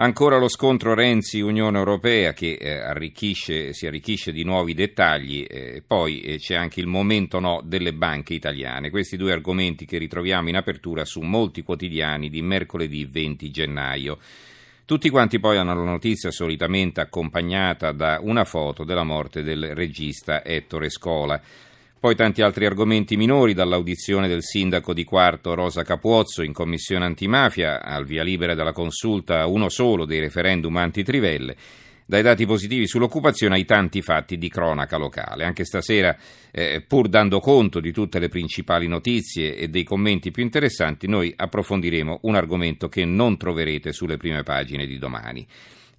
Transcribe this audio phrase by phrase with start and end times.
[0.00, 6.22] Ancora lo scontro Renzi-Unione Europea che eh, arricchisce, si arricchisce di nuovi dettagli, eh, poi
[6.22, 8.88] eh, c'è anche il momento no delle banche italiane.
[8.88, 14.18] Questi due argomenti che ritroviamo in apertura su molti quotidiani di mercoledì 20 gennaio.
[14.86, 20.42] Tutti quanti poi hanno la notizia solitamente accompagnata da una foto della morte del regista
[20.42, 21.38] Ettore Scola.
[22.00, 27.82] Poi tanti altri argomenti minori, dall'audizione del sindaco di Quarto Rosa Capuozzo in commissione antimafia
[27.82, 31.54] al via libera della consulta uno solo dei referendum anti-trivelle,
[32.06, 35.44] dai dati positivi sull'occupazione ai tanti fatti di cronaca locale.
[35.44, 36.16] Anche stasera,
[36.50, 41.30] eh, pur dando conto di tutte le principali notizie e dei commenti più interessanti, noi
[41.36, 45.46] approfondiremo un argomento che non troverete sulle prime pagine di domani.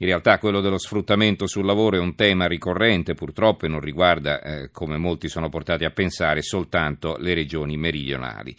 [0.01, 4.41] In realtà quello dello sfruttamento sul lavoro è un tema ricorrente purtroppo e non riguarda,
[4.41, 8.55] eh, come molti sono portati a pensare, soltanto le regioni meridionali.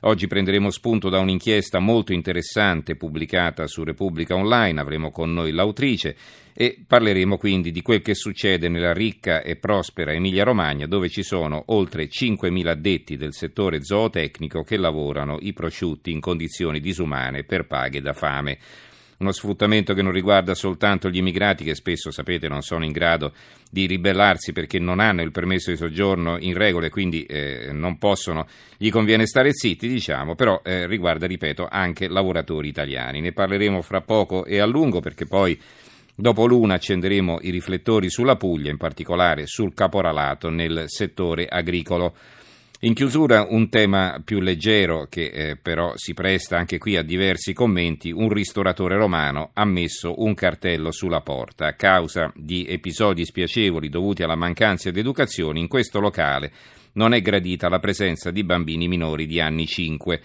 [0.00, 6.16] Oggi prenderemo spunto da un'inchiesta molto interessante pubblicata su Repubblica Online, avremo con noi l'autrice
[6.54, 11.22] e parleremo quindi di quel che succede nella ricca e prospera Emilia Romagna dove ci
[11.22, 17.66] sono oltre 5.000 addetti del settore zootecnico che lavorano i prosciutti in condizioni disumane per
[17.66, 18.58] paghe da fame
[19.18, 23.32] uno sfruttamento che non riguarda soltanto gli immigrati che spesso, sapete, non sono in grado
[23.70, 27.98] di ribellarsi perché non hanno il permesso di soggiorno in regola e quindi eh, non
[27.98, 33.20] possono, gli conviene stare zitti, diciamo, però eh, riguarda, ripeto, anche lavoratori italiani.
[33.20, 35.58] Ne parleremo fra poco e a lungo perché poi
[36.18, 42.14] Dopo l'una accenderemo i riflettori sulla Puglia, in particolare sul caporalato nel settore agricolo.
[42.80, 47.54] In chiusura un tema più leggero che eh, però si presta anche qui a diversi
[47.54, 48.10] commenti.
[48.10, 54.22] Un ristoratore romano ha messo un cartello sulla porta a causa di episodi spiacevoli dovuti
[54.22, 55.58] alla mancanza di educazione.
[55.58, 56.52] In questo locale
[56.92, 60.20] non è gradita la presenza di bambini minori di anni 5.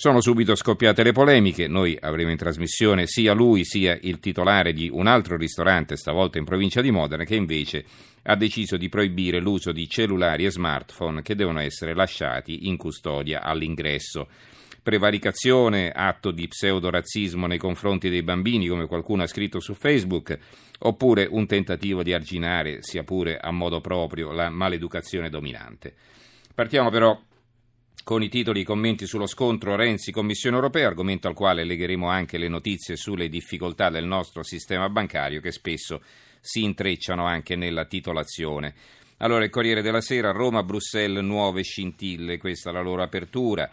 [0.00, 4.88] Sono subito scoppiate le polemiche, noi avremo in trasmissione sia lui sia il titolare di
[4.90, 7.84] un altro ristorante, stavolta in provincia di Modena, che invece
[8.22, 13.42] ha deciso di proibire l'uso di cellulari e smartphone che devono essere lasciati in custodia
[13.42, 14.28] all'ingresso.
[14.82, 20.34] Prevaricazione, atto di pseudorazzismo nei confronti dei bambini, come qualcuno ha scritto su Facebook,
[20.78, 25.92] oppure un tentativo di arginare, sia pure a modo proprio, la maleducazione dominante.
[26.54, 27.20] Partiamo però
[28.02, 32.48] con i titoli i commenti sullo scontro Renzi-Commissione europea, argomento al quale legheremo anche le
[32.48, 36.02] notizie sulle difficoltà del nostro sistema bancario che spesso
[36.40, 38.74] si intrecciano anche nella titolazione.
[39.18, 43.70] Allora, il Corriere della Sera, Roma-Bruxelles, nuove scintille, questa è la loro apertura.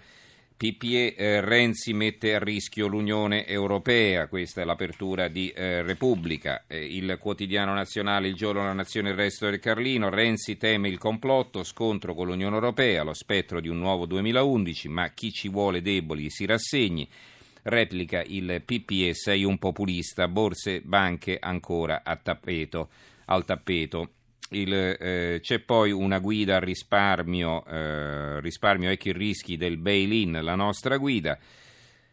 [0.57, 6.83] PPE eh, Renzi mette a rischio l'Unione Europea, questa è l'apertura di eh, Repubblica, eh,
[6.83, 11.63] il quotidiano nazionale, il giorno della nazione, il resto del Carlino, Renzi teme il complotto,
[11.63, 16.31] scontro con l'Unione Europea, lo spettro di un nuovo 2011, ma chi ci vuole deboli
[16.31, 17.07] si rassegni,
[17.61, 22.89] replica il PPE, sei un populista, borse, banche ancora tappeto,
[23.25, 24.09] al tappeto.
[24.49, 30.39] Il, eh, c'è poi una guida al risparmio, eh, risparmio e che rischi del bail-in,
[30.41, 31.37] la nostra guida.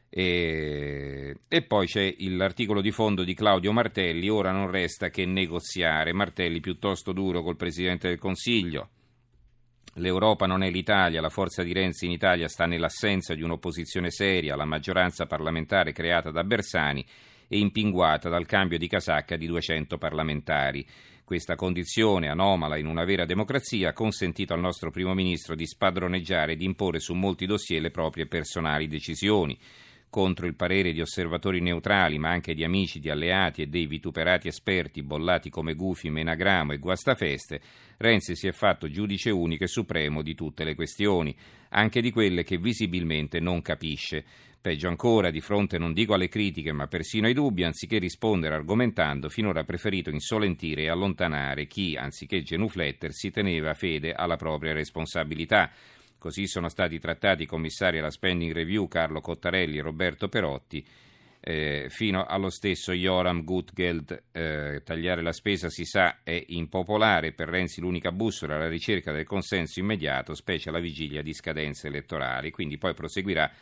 [0.08, 6.12] E, e, poi c'è l'articolo di fondo di Claudio Martelli, ora non resta che negoziare.
[6.12, 8.90] Martelli piuttosto duro col Presidente del Consiglio.
[9.94, 14.56] L'Europa non è l'Italia, la forza di Renzi in Italia sta nell'assenza di un'opposizione seria,
[14.56, 17.04] la maggioranza parlamentare creata da Bersani
[17.48, 20.86] e impinguata dal cambio di casacca di 200 parlamentari.
[21.24, 26.52] Questa condizione anomala in una vera democrazia ha consentito al nostro primo ministro di spadroneggiare
[26.52, 29.58] e di imporre su molti dossier le proprie personali decisioni.
[30.14, 34.46] Contro il parere di osservatori neutrali, ma anche di amici, di alleati e dei vituperati
[34.46, 37.60] esperti bollati come Gufi, Menagramo e Guastafeste,
[37.96, 41.34] Renzi si è fatto giudice unico e supremo di tutte le questioni,
[41.70, 44.24] anche di quelle che visibilmente non capisce.
[44.60, 49.28] Peggio ancora, di fronte non dico alle critiche, ma persino ai dubbi, anziché rispondere argomentando,
[49.28, 55.72] finora ha preferito insolentire e allontanare chi, anziché genuflettersi, teneva fede alla propria responsabilità.
[56.24, 60.82] Così sono stati trattati i commissari alla spending review Carlo Cottarelli e Roberto Perotti,
[61.38, 64.22] eh, fino allo stesso Joram Gutgeld.
[64.32, 67.32] Eh, tagliare la spesa, si sa, è impopolare.
[67.32, 72.50] Per Renzi l'unica bussola alla ricerca del consenso immediato, specie alla vigilia di scadenze elettorali.
[72.50, 73.52] Quindi poi proseguirà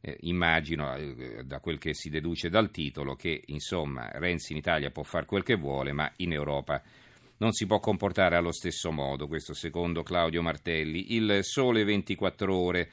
[0.00, 4.90] eh, immagino, eh, da quel che si deduce dal titolo, che insomma Renzi in Italia
[4.90, 6.82] può fare quel che vuole, ma in Europa
[7.40, 11.14] non si può comportare allo stesso modo, questo secondo Claudio Martelli.
[11.14, 12.90] Il Sole 24 ore.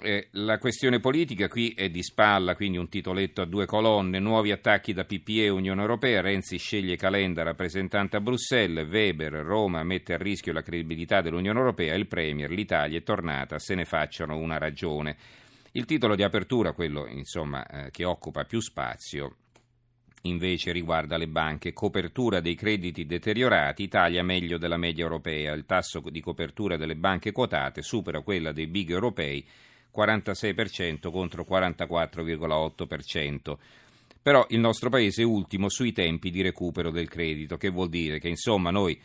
[0.00, 4.50] Eh, la questione politica qui è di spalla, quindi un titoletto a due colonne, nuovi
[4.50, 10.14] attacchi da PPE e Unione Europea, Renzi sceglie Calenda rappresentante a Bruxelles, Weber, Roma mette
[10.14, 14.58] a rischio la credibilità dell'Unione Europea, il Premier, l'Italia è tornata, se ne facciano una
[14.58, 15.16] ragione.
[15.72, 19.36] Il titolo di apertura, quello insomma, eh, che occupa più spazio,
[20.22, 21.72] invece riguarda le banche.
[21.72, 25.54] Copertura dei crediti deteriorati, Italia meglio della media europea.
[25.54, 29.44] Il tasso di copertura delle banche quotate supera quella dei big europei,
[29.94, 33.56] 46% contro 44,8%.
[34.22, 38.20] Però il nostro paese è ultimo sui tempi di recupero del credito, che vuol dire
[38.20, 38.96] che insomma noi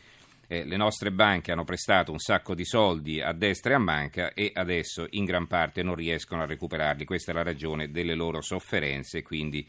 [0.47, 4.33] eh, le nostre banche hanno prestato un sacco di soldi a destra e a manca
[4.33, 7.03] e adesso in gran parte non riescono a recuperarli.
[7.03, 9.67] Questa è la ragione delle loro sofferenze, quindi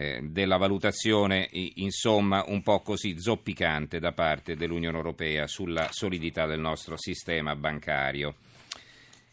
[0.00, 6.58] eh, della valutazione insomma un po' così zoppicante da parte dell'Unione Europea sulla solidità del
[6.58, 8.34] nostro sistema bancario.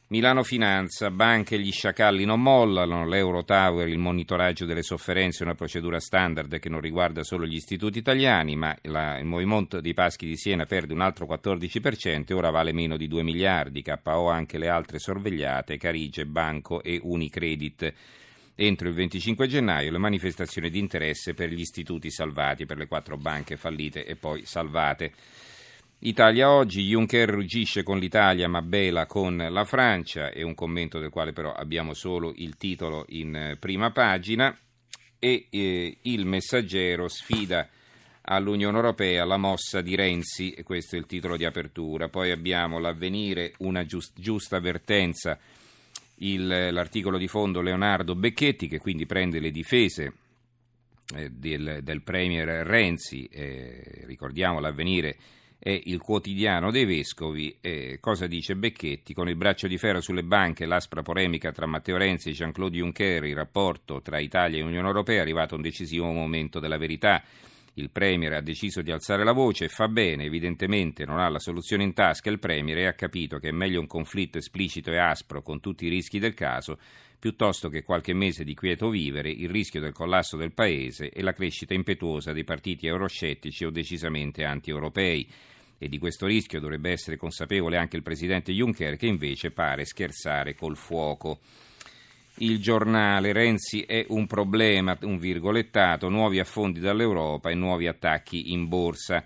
[0.10, 5.56] Milano Finanza, banche e gli sciacalli non mollano, l'Eurotower, il monitoraggio delle sofferenze è una
[5.56, 10.26] procedura standard che non riguarda solo gli istituti italiani, ma la, il movimento dei Paschi
[10.26, 14.58] di Siena perde un altro 14% e ora vale meno di 2 miliardi, KO anche
[14.58, 17.94] le altre sorvegliate, Carige, Banco e Unicredit.
[18.60, 23.16] Entro il 25 gennaio le manifestazioni di interesse per gli istituti salvati, per le quattro
[23.16, 25.14] banche fallite e poi salvate.
[26.00, 31.12] Italia oggi, Juncker ruggisce con l'Italia ma bela con la Francia, è un commento del
[31.12, 34.58] quale però abbiamo solo il titolo in eh, prima pagina
[35.20, 37.70] e eh, il messaggero sfida
[38.22, 43.54] all'Unione Europea la mossa di Renzi, questo è il titolo di apertura, poi abbiamo l'avvenire,
[43.60, 45.38] una giust- giusta avvertenza,
[46.20, 50.14] il, l'articolo di fondo Leonardo Becchetti che quindi prende le difese
[51.16, 55.18] eh, del, del Premier Renzi, eh, ricordiamo l'avvenire
[55.60, 57.58] è il quotidiano dei vescovi.
[57.62, 59.14] Eh, cosa dice Becchetti?
[59.14, 63.24] Con il braccio di ferro sulle banche, l'aspra polemica tra Matteo Renzi e Jean-Claude Juncker,
[63.24, 67.24] il rapporto tra Italia e Unione Europea è arrivato a un decisivo momento della verità.
[67.78, 71.84] Il Premier ha deciso di alzare la voce fa bene, evidentemente non ha la soluzione
[71.84, 75.44] in tasca il Premier e ha capito che è meglio un conflitto esplicito e aspro
[75.44, 76.80] con tutti i rischi del caso
[77.20, 81.34] piuttosto che qualche mese di quieto vivere, il rischio del collasso del Paese e la
[81.34, 85.30] crescita impetuosa dei partiti euroscettici o decisamente anti-europei.
[85.78, 90.56] E di questo rischio dovrebbe essere consapevole anche il presidente Juncker, che invece pare scherzare
[90.56, 91.40] col fuoco.
[92.40, 98.68] Il giornale Renzi è un problema, un virgolettato, nuovi affondi dall'Europa e nuovi attacchi in
[98.68, 99.26] borsa.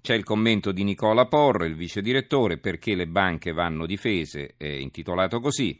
[0.00, 4.66] C'è il commento di Nicola Porro, il vice direttore, perché le banche vanno difese, è
[4.66, 5.76] intitolato così.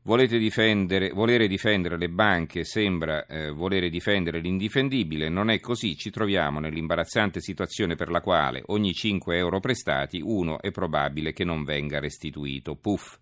[0.00, 6.60] Difendere, volere difendere le banche sembra eh, volere difendere l'indifendibile, non è così, ci troviamo
[6.60, 12.00] nell'imbarazzante situazione per la quale ogni 5 euro prestati uno è probabile che non venga
[12.00, 12.74] restituito.
[12.74, 13.18] Puff,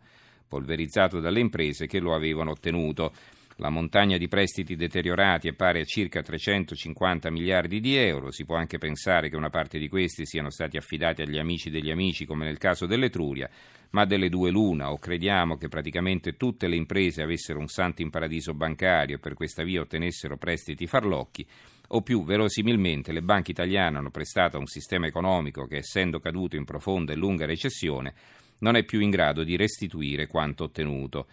[0.49, 3.13] polverizzato dalle imprese che lo avevano ottenuto.
[3.59, 8.55] La montagna di prestiti deteriorati è pari a circa 350 miliardi di euro, si può
[8.55, 12.45] anche pensare che una parte di questi siano stati affidati agli amici degli amici come
[12.45, 13.49] nel caso dell'Etruria,
[13.93, 18.11] ma delle due l'una, o crediamo che praticamente tutte le imprese avessero un santo in
[18.11, 21.47] paradiso bancario e per questa via ottenessero prestiti farlocchi,
[21.89, 26.57] o più verosimilmente le banche italiane hanno prestato a un sistema economico che, essendo caduto
[26.57, 28.13] in profonda e lunga recessione,
[28.59, 31.27] non è più in grado di restituire quanto ottenuto.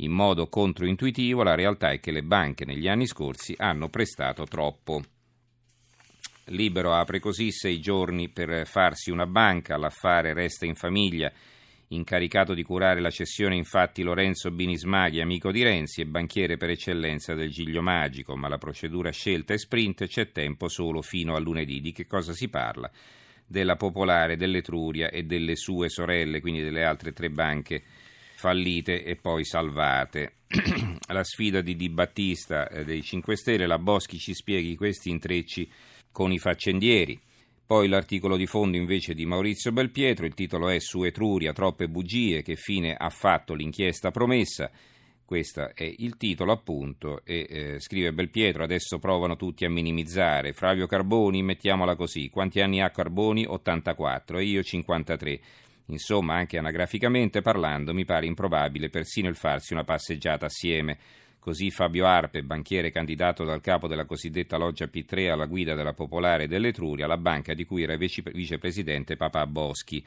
[0.00, 5.02] In modo controintuitivo la realtà è che le banche negli anni scorsi hanno prestato troppo.
[6.50, 11.32] Libero apre così sei giorni per farsi una banca, l'affare resta in famiglia.
[11.88, 17.34] Incaricato di curare la cessione infatti Lorenzo Binismaghi, amico di Renzi e banchiere per eccellenza
[17.34, 21.80] del Giglio Magico, ma la procedura scelta è sprint, c'è tempo solo fino a lunedì.
[21.80, 22.90] Di che cosa si parla?
[23.46, 27.82] Della Popolare, dell'Etruria e delle sue sorelle, quindi delle altre tre banche
[28.36, 30.34] fallite e poi salvate.
[31.08, 35.68] la sfida di Di Battista eh, dei 5 Stelle, la Boschi ci spieghi questi intrecci
[36.12, 37.18] con i faccendieri.
[37.66, 42.42] Poi l'articolo di fondo invece di Maurizio Belpietro, il titolo è Su Etruria, troppe bugie,
[42.42, 44.70] che fine ha fatto l'inchiesta promessa.
[45.26, 50.52] Questo è il titolo appunto e eh, scrive Belpietro, adesso provano tutti a minimizzare.
[50.52, 53.44] Flavio Carboni, mettiamola così, quanti anni ha Carboni?
[53.44, 55.40] 84 e io 53.
[55.86, 60.96] Insomma, anche anagraficamente parlando, mi pare improbabile persino il farsi una passeggiata assieme.
[61.40, 66.46] Così Fabio Arpe, banchiere candidato dal capo della cosiddetta loggia P3 alla guida della Popolare
[66.46, 70.04] dell'Etruria, la banca di cui era vicepresidente Papà Boschi.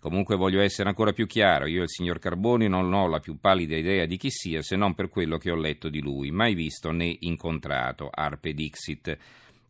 [0.00, 3.38] Comunque voglio essere ancora più chiaro, io e il signor Carboni non ho la più
[3.40, 6.54] pallida idea di chi sia se non per quello che ho letto di lui, mai
[6.54, 9.18] visto né incontrato, Arpe Dixit.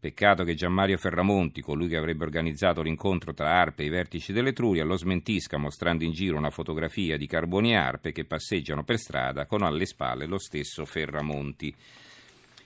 [0.01, 4.85] Peccato che Gianmario Ferramonti, colui che avrebbe organizzato l'incontro tra Arpe e i vertici dell'Etruria,
[4.85, 9.47] lo smentisca mostrando in giro una fotografia di Carboni e Arpe che passeggiano per strada
[9.47, 11.75] con alle spalle lo stesso Ferramonti.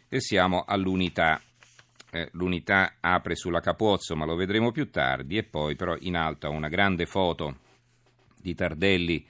[0.09, 1.40] E siamo all'unità.
[2.14, 6.50] Eh, l'unità apre sulla Capozzo, ma lo vedremo più tardi, e poi però in alto
[6.50, 7.57] una grande foto
[8.38, 9.25] di Tardelli,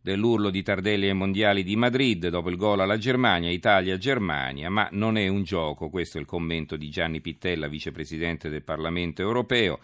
[0.00, 5.16] dell'urlo di Tardelli ai mondiali di Madrid dopo il gol alla Germania, Italia-Germania, ma non
[5.16, 9.78] è un gioco, questo è il commento di Gianni Pittella, vicepresidente del Parlamento europeo.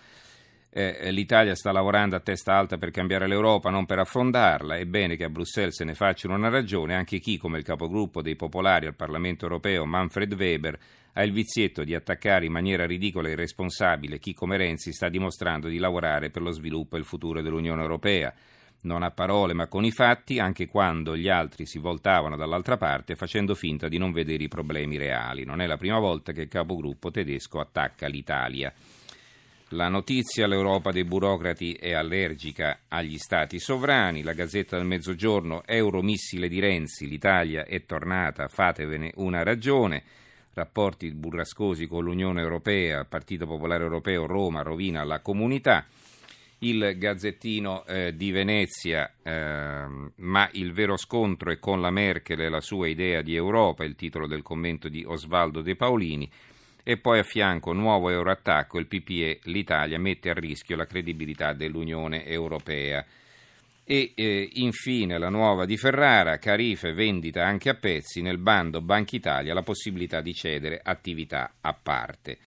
[0.73, 4.77] Eh, L'Italia sta lavorando a testa alta per cambiare l'Europa, non per affondarla.
[4.77, 6.95] È bene che a Bruxelles se ne facciano una ragione.
[6.95, 10.79] Anche chi, come il capogruppo dei popolari al Parlamento europeo, Manfred Weber,
[11.15, 15.67] ha il vizietto di attaccare in maniera ridicola e irresponsabile chi, come Renzi, sta dimostrando
[15.67, 18.33] di lavorare per lo sviluppo e il futuro dell'Unione europea.
[18.83, 23.17] Non a parole, ma con i fatti, anche quando gli altri si voltavano dall'altra parte
[23.17, 25.45] facendo finta di non vedere i problemi reali.
[25.45, 28.73] Non è la prima volta che il capogruppo tedesco attacca l'Italia.
[29.75, 36.49] La notizia, l'Europa dei burocrati è allergica agli stati sovrani, la Gazzetta del Mezzogiorno, Euromissile
[36.49, 40.03] di Renzi, l'Italia è tornata, fatevene una ragione,
[40.55, 45.87] rapporti burrascosi con l'Unione Europea, Partito Popolare Europeo, Roma rovina la comunità,
[46.59, 49.87] il Gazzettino eh, di Venezia, eh,
[50.17, 53.95] ma il vero scontro è con la Merkel e la sua idea di Europa, il
[53.95, 56.29] titolo del commento di Osvaldo De Paolini,
[56.91, 62.27] e poi a fianco nuovo euroattacco, il PPE, l'Italia mette a rischio la credibilità dell'Unione
[62.27, 63.07] Europea.
[63.85, 69.15] E eh, infine la nuova di Ferrara, Carife vendita anche a pezzi, nel bando Banca
[69.15, 72.39] Italia la possibilità di cedere attività a parte.